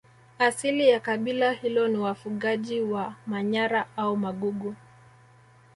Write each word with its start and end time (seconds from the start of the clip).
Asili 0.39 0.89
ya 0.89 0.99
kabila 0.99 1.51
hilo 1.51 1.87
ni 1.87 1.97
wafugaji 1.97 2.81
wa 2.81 3.15
Manyara 3.27 3.87
au 3.97 4.17
Magugu 4.17 4.75